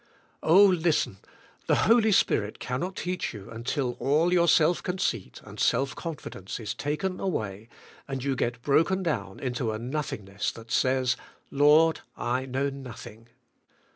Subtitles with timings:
[0.41, 1.19] Oh listen,
[1.67, 6.73] the Holy Spirit cannot teach you until all your self conceit and self confidence is
[6.73, 7.69] taken away
[8.07, 11.17] and you get broken down into a nothingness that says,
[11.51, 13.27] Lord, I know nothing.